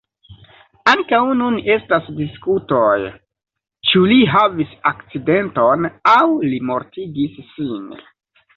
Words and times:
Ankaŭ 0.91 1.19
nun 1.41 1.59
estas 1.73 2.07
diskutoj, 2.21 2.95
ĉu 3.91 4.03
li 4.13 4.19
havis 4.37 4.73
akcidenton, 4.93 5.87
aŭ 6.17 6.27
li 6.51 6.61
mortigis 6.73 7.41
sin? 7.55 7.89